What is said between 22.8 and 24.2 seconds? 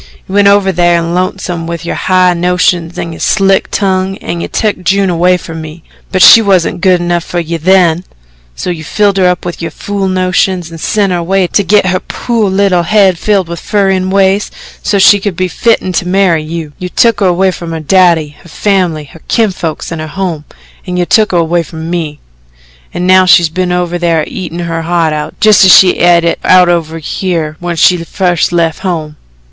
an' now she's been over